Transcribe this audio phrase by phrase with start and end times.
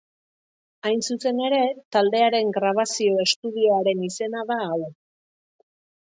[0.87, 1.59] Hain zuzen ere,
[1.95, 4.79] taldearen grabazio estudioaren izena da hau.